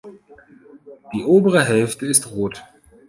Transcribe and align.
Die 1.13 1.23
obere 1.23 1.63
Hälfte 1.63 2.07
ist 2.07 2.31
rot. 2.31 2.63